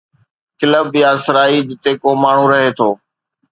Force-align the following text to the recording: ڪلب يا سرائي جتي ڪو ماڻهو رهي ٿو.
ڪلب 0.59 0.87
يا 1.01 1.09
سرائي 1.25 1.59
جتي 1.69 1.91
ڪو 2.01 2.09
ماڻهو 2.23 2.45
رهي 2.53 2.69
ٿو. 2.77 2.89